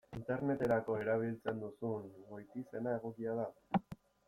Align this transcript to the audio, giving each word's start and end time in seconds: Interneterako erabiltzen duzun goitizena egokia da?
Interneterako 0.19 0.95
erabiltzen 1.01 1.61
duzun 1.65 2.09
goitizena 2.33 2.97
egokia 3.01 3.39
da? 3.45 3.49